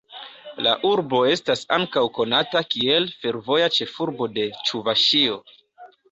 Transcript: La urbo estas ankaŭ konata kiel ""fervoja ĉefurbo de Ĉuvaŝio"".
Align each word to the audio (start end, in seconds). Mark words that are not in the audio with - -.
La 0.67 0.71
urbo 0.91 1.17
estas 1.33 1.59
ankaŭ 1.75 2.01
konata 2.15 2.63
kiel 2.75 3.05
""fervoja 3.25 3.67
ĉefurbo 3.75 4.29
de 4.39 4.47
Ĉuvaŝio"". 4.71 5.37